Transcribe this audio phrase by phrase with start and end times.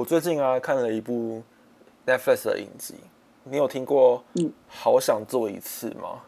[0.00, 1.42] 我最近啊看了一部
[2.06, 2.94] Netflix 的影集，
[3.44, 4.24] 你有听过？
[4.32, 6.22] 嗯，好想做一次吗？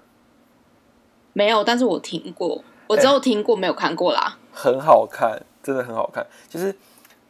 [1.32, 4.36] 没有，但是我听过，我只有听过，没有看过啦。
[4.52, 6.26] 很好看，真的很好看。
[6.50, 6.76] 其实，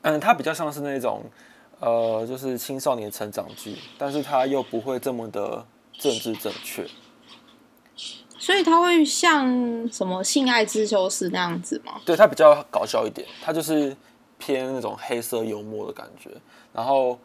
[0.00, 1.22] 嗯，它比较像是那种，
[1.78, 6.84] 呃，就是青少年成长剧，但是它又不会这么的政治正确。
[8.36, 12.00] 所以它会像什么性爱自修室那样子吗？
[12.04, 13.96] 对，它比较搞笑一点，它就是
[14.44, 16.30] 偏那种黑色幽默的感觉。
[16.72, 17.16] 然后，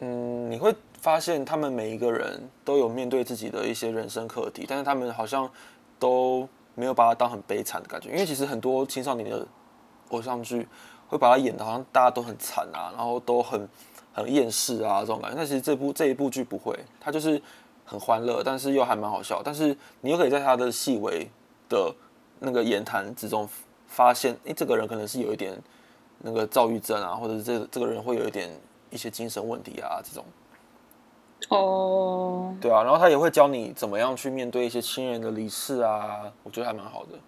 [0.00, 5.48] 嗯，你会发现他们每一个人都有面对自己的一些人生课题，但是他们好像
[6.00, 8.10] 都没有把它当很悲惨的感觉。
[8.10, 9.46] 因为其实很多青少年的
[10.08, 10.66] 偶像剧
[11.06, 13.68] 会把它演的好像大家都很惨啊，然后都很
[14.12, 15.36] 很厌世啊这种感觉。
[15.36, 17.40] 但其实这部这一部剧不会，它就是
[17.84, 19.40] 很欢乐，但是又还蛮好笑。
[19.44, 21.28] 但是你又可以在他的细微
[21.68, 21.94] 的
[22.40, 23.48] 那个言谈之中
[23.86, 25.56] 发现，诶，这个人可能是有一点
[26.22, 28.50] 那个躁郁症啊，或者是这这个人会有一点
[28.90, 30.24] 一些精神问题啊这种。
[31.48, 37.18] 哦，对啊，然后他也会教你怎么样去面对一些亲人的离世啊，我觉得还蛮好的，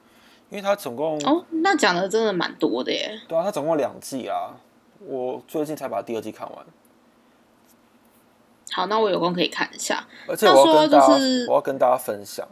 [0.51, 3.20] 因为他总共哦，那讲的真的蛮多的耶。
[3.27, 4.55] 对啊，他总共两季啊，
[5.01, 6.64] 我最近才把第二季看完，
[8.70, 10.06] 好，那我有空可以看一下。
[10.29, 11.14] 而且我要跟大家、
[11.48, 12.47] 我要跟大家分享，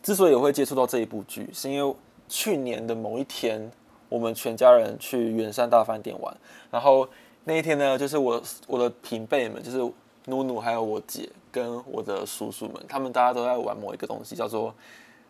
[0.00, 1.96] 之所以我会接触到这一部剧，是因为
[2.28, 3.72] 去年的某一天，
[4.08, 6.34] 我们全家人去圆山大饭店玩，
[6.70, 7.08] 然后
[7.44, 9.78] 那一天呢，就是我我的平辈们，就是
[10.26, 14.74] 努努还有我姐跟我的叔叔们，他们大家都在玩某一个东西，叫做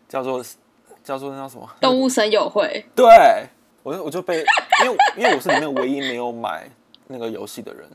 [0.07, 0.43] 叫做
[1.03, 1.69] 叫做那叫什么？
[1.79, 3.05] 动物森友会，对，
[3.83, 4.43] 我就我就被，
[4.83, 6.69] 因为因为我是里面唯一没有买
[7.07, 7.87] 那个游戏的人，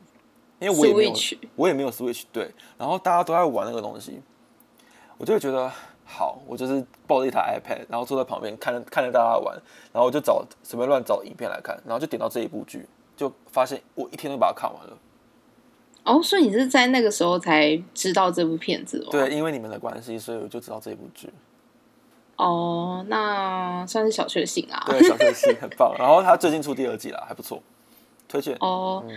[0.59, 4.21] 因为我也没有 Switch 我也没有 Switch，对，然后大家都在玩那个东西，
[5.17, 5.71] 我就会觉得
[6.03, 9.55] 好，我就是抱着一台 iPad，然后坐在旁边看着看着大家玩，
[9.91, 12.85] 然后我就找随便乱找影片来看，然后就点到这一部剧，
[13.15, 14.97] 就发现我一天都把它看完了。
[16.03, 19.09] 哦，所以你是在那个时候才知道这部片子哦？
[19.09, 21.27] 对，因为你们的关系，所以我就知道这部剧。
[22.35, 24.83] 哦，那算是小确幸啊。
[24.85, 25.95] 对，小确幸很棒。
[25.97, 27.59] 然后他最近出第二季了，还不错，
[28.27, 28.55] 推荐。
[28.59, 29.15] 哦，嗯，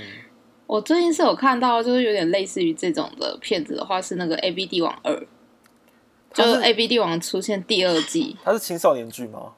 [0.66, 5.12] 我最近是有看到，就是有点类似于这种的片子的话，是那个《A B 帝王二》，
[6.34, 9.54] 就是《A B D 王》出现第二季，它是青少年剧吗？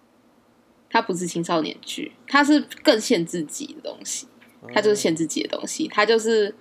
[0.88, 4.26] 它不是青少年剧，它是更限制级的东西，
[4.75, 6.54] 它就是限制级的东西，它就是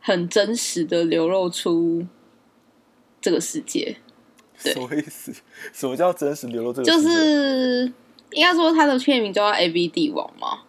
[0.00, 2.04] 很真实的流露出
[3.20, 3.96] 这个世界，
[4.62, 5.32] 对什么意思？
[5.72, 7.08] 什么叫真实流露这个就世界？
[7.08, 7.92] 是
[8.32, 10.62] 应该说它的片名叫《A B D 王》嘛，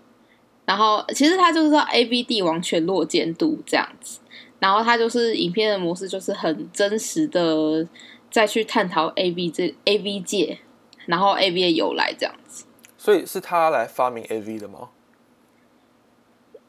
[0.65, 4.19] 然后其实它就是说《A B D 王全落监督》这样子，
[4.59, 7.87] 然后它就是影片的模式就是很真实的
[8.31, 10.59] 再去探讨 A V 这 A V 界，
[11.05, 12.65] 然后 A V 的由来这样子。
[12.97, 14.89] 所以是他来发明 A V 的吗？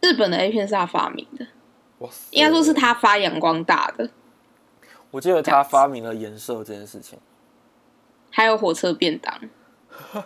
[0.01, 1.47] 日本的 A 片是他发明的，
[1.99, 2.27] 哇塞！
[2.33, 4.11] 应该说是他发扬光大的，
[5.13, 7.21] 我记得他发明了颜色这件事情。
[8.31, 9.33] 还有火车便当。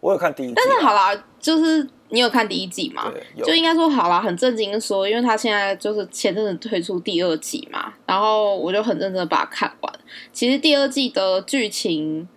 [0.00, 3.12] 我有看第一季啊，但是好啦，就是你有看第一季吗？
[3.44, 9.95] 就应该说好啦，很正经的说，因为他现在就是前阵子推出第二季嘛，然后我就很认真的把它看完。
[10.32, 12.28] 其实第二季的剧情，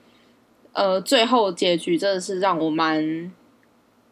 [0.74, 3.32] 呃，最后结局真的是让我蛮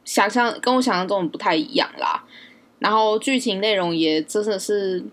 [0.04, 2.24] 想象跟我想象中的不太一样啦。
[2.80, 5.04] 然后剧情内容也真的是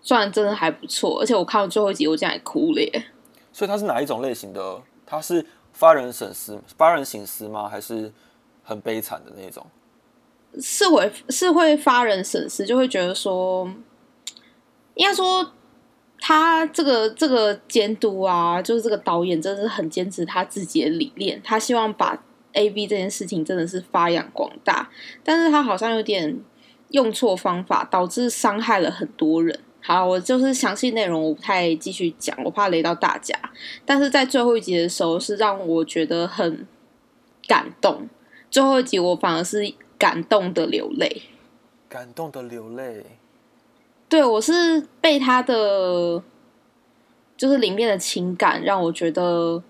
[0.00, 3.04] 算真的还不错，而且我看到最后一集我竟然也哭了耶。
[3.52, 4.82] 所以它是哪一种类型的？
[5.04, 7.68] 它是发人省思、发人省思吗？
[7.68, 8.12] 还是
[8.62, 9.66] 很悲惨的那种？
[10.58, 13.70] 是会是会发人深思，就会觉得说，
[14.94, 15.52] 应该说
[16.20, 22.22] 他这个这个监督啊，就是这个导演真的是很坚持他自己的理念，他希望把
[22.52, 24.90] A B 这件事情真的是发扬光大，
[25.24, 26.38] 但是他好像有点
[26.90, 29.58] 用错方法，导致伤害了很多人。
[29.82, 33.34] 好，我就是详细内容我不太继续讲，我怕雷到大家。
[33.86, 36.66] 但是在最后一集的时候，是让我觉得很
[37.48, 38.08] 感动。
[38.50, 41.22] 最后一集我反而是感动的流泪。
[41.88, 43.06] 感动的流泪。
[44.10, 46.22] 对我是被他的
[47.36, 49.62] 就是里面的情感让我觉得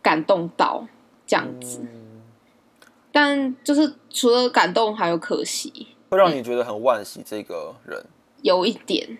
[0.00, 0.86] 感动到
[1.26, 2.22] 这样子，嗯，
[3.12, 8.02] 但就是除了感动还有可惜，会让你觉得很惋惜这个人。
[8.42, 9.18] 有一点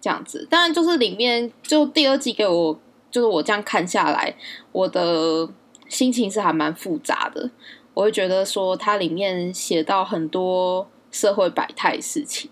[0.00, 0.48] 这样子。
[0.50, 2.80] 当然就是里面就第二季给我
[3.10, 4.34] 就是我这样看下来，
[4.72, 5.48] 我的
[5.86, 7.50] 心情是还蛮复杂的。
[7.92, 12.50] 我会觉得说它里面写到很多社会百态事情，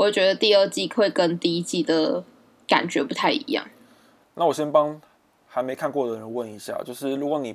[0.00, 2.24] 我会觉得第二季会跟第一季的
[2.66, 3.68] 感觉不太一样。
[4.32, 4.98] 那我先帮
[5.46, 7.54] 还没看过的人问一下，就是如果你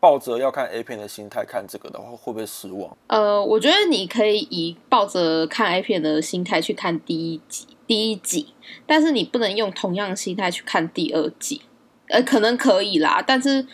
[0.00, 2.96] 抱着要看 A 片的心态看这个的话，会不会失望？
[3.06, 8.52] 呃，我觉得你可以以抱着看 A 片的心态去看第一集，第一集，
[8.84, 11.62] 但是你不能用同样的心态去看第二季。
[12.08, 13.64] 呃，可能可以啦，但是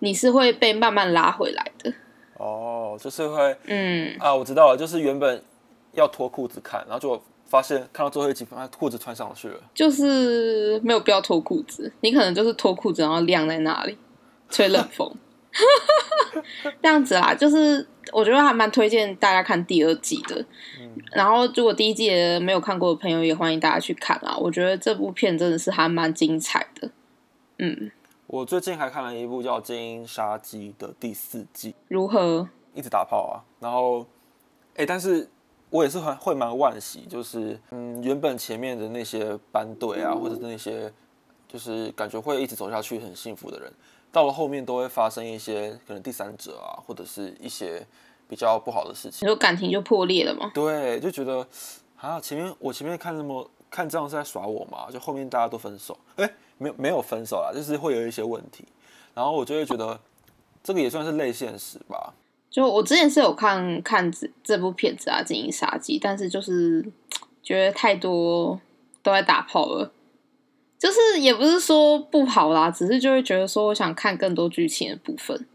[0.00, 1.94] 你是会被慢慢拉回来的。
[2.36, 5.42] 哦，就是会嗯，啊，我知道了，就是原本
[5.92, 8.46] 要脱裤子看，然后就发现看到最后一集，
[8.76, 9.60] 裤子穿上去了。
[9.74, 13.98] 就是没有必要脱裤子，你可能就是脱裤子然后晾在那里
[14.48, 15.12] 吹冷风，
[16.80, 17.34] 这样子啦。
[17.34, 20.44] 就是我觉得还蛮推荐大家看第二季的。
[21.12, 24.36] 然后如果第一季的没有看过的朋友，也欢迎大家去看啊。
[24.36, 26.90] 我觉得这部片真的是还蛮精彩的。
[27.58, 27.90] 嗯，
[28.26, 32.48] 我最近还看了一部叫《精英杀机》的第四季，如何？
[32.74, 34.06] 一直打炮啊，然后，
[34.76, 35.28] 哎、但是
[35.70, 40.92] 我也是很会蛮惋惜，就是嗯，原本前面的那些班队啊，或者是那些
[41.46, 43.72] 就是感觉会一直走下去很幸福的人，
[44.10, 47.86] 到了后面都会发生一些可能第三者啊，或者是一些
[48.26, 49.26] 比较不好的事情你。
[49.26, 50.50] 说感情就破裂了吗？
[50.54, 51.46] 对，就觉得
[51.96, 58.64] 啊，前面我前面看那么看这样是在耍我嘛，就后面大家都分手，哎、没有没有分手啦，就是会有一些问题，
[59.12, 60.00] 然后我就会觉得
[60.62, 62.14] 这个也算是类现实吧。
[62.58, 66.84] 就我之前是有看看这这部片子啊，《金银杀机》，但是就是
[67.40, 68.60] 觉得太多
[69.00, 69.92] 都在打炮了，
[70.76, 75.46] 就是也不是说不好啦，只是就会觉得说我想看更多剧情的部分。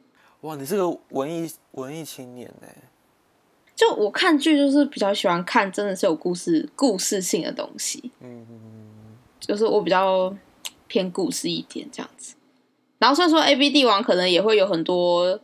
[0.43, 2.67] 哇，你是个文艺文艺青年呢。
[3.75, 8.47] 就我看剧就是比较喜欢看真的是有故事故事性的东西，嗯，
[9.41, 10.33] 就是我比较
[10.87, 12.35] 偏故事一点这样子。
[12.97, 15.37] 然后虽然说 A B 帝王可能也会有很多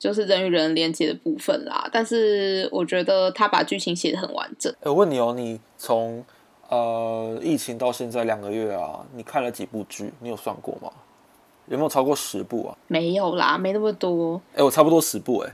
[0.00, 4.72] 就是人与人连接的部分啦，但是我觉得他把剧情写得很完整。
[4.80, 6.24] 哎、我问你哦，你从
[6.70, 10.10] 呃疫情到现在两个月啊，你看了几部剧？
[10.20, 10.90] 你有算过吗？
[11.66, 12.74] 有没有超过十部啊？
[12.86, 15.52] 没有啦，没那么多，哎、我差不多十部哎、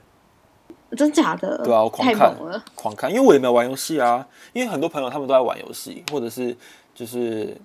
[0.97, 1.61] 真假的？
[1.65, 2.65] 对啊，我狂看了。
[2.77, 4.25] 狂看，因为我也没有玩游戏啊。
[4.53, 6.57] 因为很多朋友他们都在玩游戏，或者是
[6.95, 7.57] 就是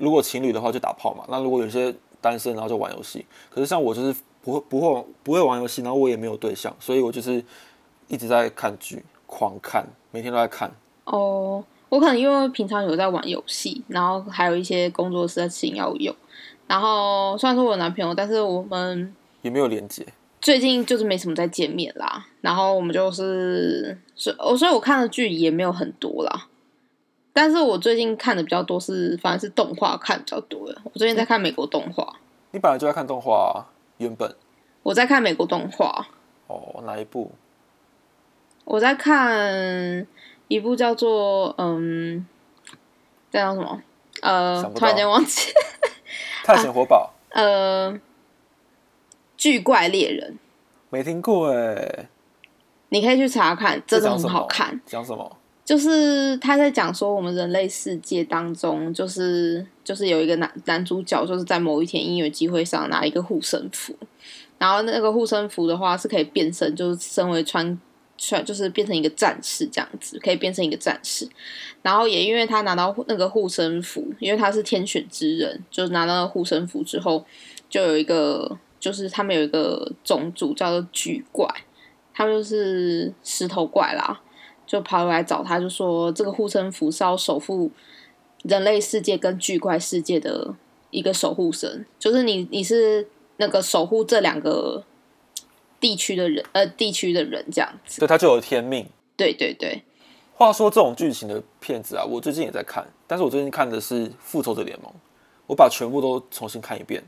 [0.00, 1.24] 如果情侣的话就打炮嘛。
[1.28, 3.24] 那如果有些单身，然后就玩游戏。
[3.48, 7.44] 可是像我就是不会不会不会玩游戏，然后我也没有对象，所以我就是
[8.06, 10.72] 一直在看剧，狂看，每天都在看。
[11.04, 16.14] 哦，我可能因为平常有在玩游戏，然后还有一些工作室的事情要用。
[16.68, 19.12] 然后虽然说我有男朋友，但是我们
[19.42, 20.06] 也没有连接。
[20.40, 22.24] 最近就是没什么在见面啦。
[22.40, 26.46] 然后我们就是，所以我所以我看的剧也没有很多啦。
[27.32, 30.80] 但是我最近看的比较多是，反正是动画看比较多的。
[30.84, 32.14] 我最近在看美国动画，
[32.52, 33.66] 你本来就在看动画、啊，
[33.98, 34.34] 原本
[34.82, 36.06] 我在看美国动画，
[36.46, 37.32] 哦哪一部？
[38.64, 40.06] 我在看
[40.48, 42.26] 一部叫做嗯，
[43.30, 43.82] 这叫什么？
[44.22, 45.52] 呃突然间忘记。
[46.44, 47.98] 探险活宝、呃，
[49.36, 50.38] 巨怪猎人，
[50.90, 52.08] 没听过哎，
[52.90, 54.80] 你可以去查看，真的很好看。
[54.86, 55.36] 讲什么？
[55.66, 63.92] 就是他在讲说，我们人类世界当中，就是就是有一个男男主角，就是在某一天音乐机会上拿一个护身符，
[64.58, 67.76] 然后那个护身符的话是可以变身，就是身为穿
[68.16, 71.28] 穿就是变成一个战士这样子，可以变成一个战士。
[71.82, 77.26] 然后也因为他拿到那个护身符，因为他是天选之人，就是拿到护身符之后，
[77.68, 81.44] 就有一个就是他们有一个种族叫做巨怪，
[82.14, 84.20] 他们就是石头怪啦。
[84.66, 87.70] 就跑来找他，就说这个护身符是要守护
[88.42, 90.54] 人类世界跟巨怪世界的
[90.90, 94.84] 一个守护神，就是你你是那个守护这两个
[95.78, 98.00] 地区的人，呃，地区的人这样子。
[98.00, 98.86] 对，他就有天命。
[99.16, 99.82] 对对对，
[100.34, 104.90] 话说这种剧情的片子啊，我最近也在看，但是我最近看的是《复仇者联盟》，
[105.46, 107.02] 我把全部都重新看一遍。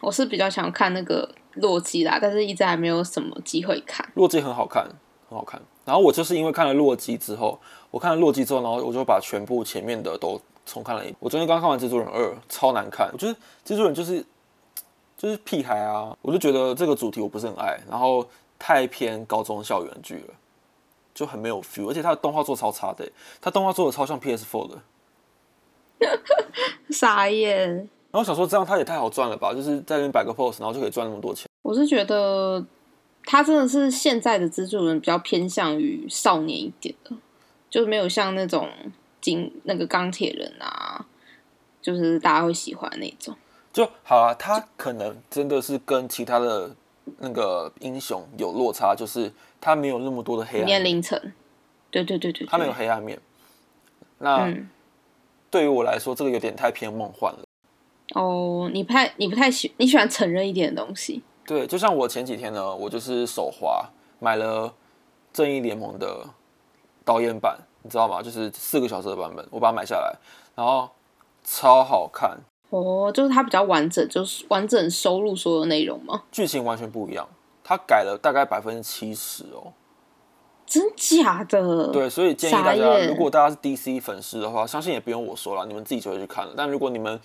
[0.00, 4.08] 我是比较想看那个洛基啦，但是一直还没有什么机会看。
[4.14, 4.88] 洛基很好看，
[5.28, 5.60] 很好看。
[5.90, 7.58] 然后我就是因为看了洛基之后，
[7.90, 11.16] 我看了洛基之后，然后我就把全部前面的都重看了一遍。
[11.18, 13.10] 我昨天刚看完《蜘蛛人二》，超难看。
[13.12, 13.32] 我觉得
[13.66, 14.24] 蜘蛛人就是
[15.18, 18.24] 就是屁孩啊，我就觉得这个主题我不是很爱，然后
[18.56, 20.34] 太偏高中校园剧了，
[21.12, 24.78] 就很没有 feel，而且它的动画做超差的欸，它动画做的超像 PS4 的。
[26.90, 29.52] 傻眼，然后我想说，这样他也太好赚了吧？
[29.52, 31.48] 就是在那边摆个 pose，然后就可以赚那么多钱。
[31.62, 32.64] 我是觉得
[33.24, 37.12] 他真的是现在的蜘蛛人比较偏向于少年一点的，
[37.68, 38.68] 就是没有像那种
[39.20, 41.06] 金那个钢铁人啊，
[41.80, 43.36] 就是大家会喜欢那种。
[43.72, 46.74] 就好啊，他可能真的是跟其他的
[47.18, 51.16] 那个英雄有落差，就是他没有那么多的黑暗年面，龄层，
[51.90, 53.16] 对对对对对，他没有黑暗面。
[54.18, 54.68] 那、嗯，
[55.50, 57.44] 对于我来说，这个有点太偏梦幻了。
[58.14, 63.84] 哦，你不太你不太喜你喜欢承认一点的东西，对，就像我前几天呢，我就是手滑
[64.20, 64.72] 买了
[65.32, 66.24] 正义联盟的
[67.04, 68.22] 导演版，你知道吗？
[68.22, 70.14] 就是四个小时的版本，我把它买下来，
[70.54, 70.88] 然后
[71.42, 72.38] 超好看，
[72.68, 76.22] 哦，就是它比较完整，就是完整收录所有内容吗？
[76.30, 77.28] 剧情完全不一样，
[77.64, 79.72] 它改了大概百分之七十哦。
[80.64, 81.88] 真假的？
[81.88, 86.54] 对，所以建议大家，如果大家是 DC 粉丝的话，相信也不用我说了，你们自己就会去看了。
[86.56, 87.20] 但如果你们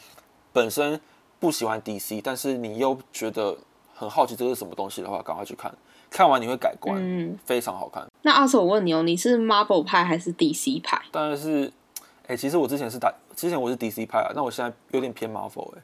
[0.52, 1.00] 本身
[1.40, 3.56] 不喜欢 DC，但是你又觉得
[3.96, 5.74] 很好奇这是什么东西的话，赶快去看，
[6.10, 8.06] 看完你会改观，嗯，非常好看。
[8.24, 11.02] 那阿 Sir，我问你哦，你是 Marvel 派还是 DC 派？
[11.12, 11.72] 当然是，
[12.28, 15.82] 哎、其实我之前是打，之前我是 DC 派啊，那我现在有点偏 Marvel 哎、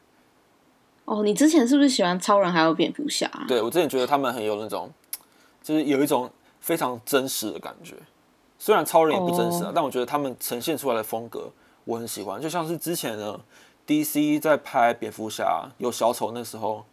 [1.06, 3.30] 哦，你之前是不是喜欢超人还有蝙蝠侠？
[3.48, 4.92] 对我之前觉得他们很有那种，
[5.64, 7.96] 就是有一种非常真实的感觉。
[8.60, 11.50] 虽然超人也不真实啊哦但我觉得他们呈现出来的风格
[11.84, 12.40] 我很喜欢。
[12.40, 13.40] 就像是之前呢
[13.88, 16.86] ，DC 在拍蝙蝠侠有小丑那时候，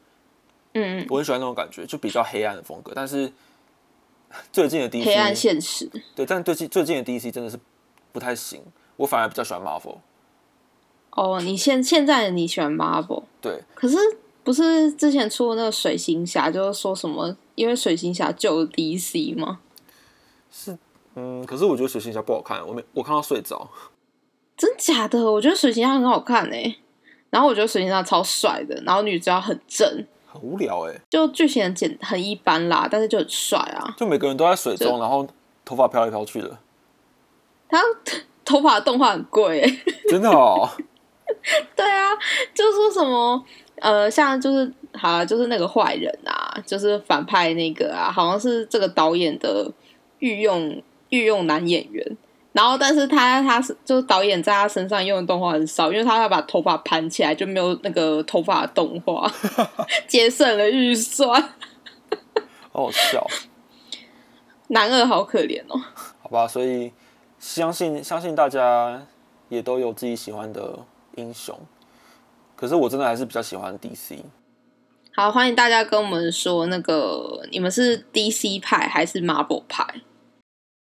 [0.80, 2.92] 嗯，我很喜欢那种感觉，就比较黑暗的风格。
[2.94, 3.32] 但是
[4.52, 5.90] 最近的 DC 黑暗现实。
[6.14, 7.58] 对，但最近最近的 DC 真的是
[8.12, 8.62] 不太行，
[8.96, 9.98] 我反而比较喜欢 Marvel。
[11.10, 13.96] 哦，你现现在你喜欢 Marvel，对，可是
[14.44, 19.60] 不是之前出的那个水行侠，就是说什么因为水行侠救了 DC 吗？
[20.50, 20.78] 是
[21.16, 23.68] 嗯，可是我觉得水行侠不好看，我没我看到睡着。
[24.56, 25.32] 真假的？
[25.32, 26.76] 我觉得水行侠很好看哎、
[27.30, 33.94] 然后我觉得水行侠超帅的，然后女主角很正，很无聊哎、就剧情很简很一般啦，但是就很帅啊。
[33.96, 35.26] 就每个人都在水中，然后
[35.64, 36.58] 头发飘来飘去的，
[37.68, 37.78] 他
[38.44, 40.68] 头发的动画很贵哎、 真的哦。
[41.74, 42.10] 对啊，
[42.54, 43.44] 就说什么
[43.76, 49.70] 呃，像就是好了，就是那个坏人啊，就是反派那个啊，好像是这个导演的
[50.18, 52.16] 御用御用男演员。
[52.52, 59.30] 然后，但是他他是就是导演在他身上用的动画很少，因为他要把头发盘起来，就没有那个头发的动画，
[60.08, 61.40] 节省了预算。
[62.72, 63.24] 好好笑，
[64.68, 65.80] 男二好可怜哦。
[66.22, 66.92] 好吧，所以
[67.38, 69.06] 相信相信大家
[69.48, 70.78] 也都有自己喜欢的
[71.16, 71.56] 英雄，
[72.56, 74.18] 可是我真的还是比较喜欢 DC。
[75.14, 79.84] 好，欢迎大家跟我们说，那个你们是 DC 派还是 Marvel 派？